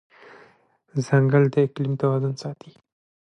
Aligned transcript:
ځنګل 1.05 1.43
د 1.53 1.55
اقلیم 1.65 1.93
توازن 2.01 2.33
ساتي. 2.41 2.71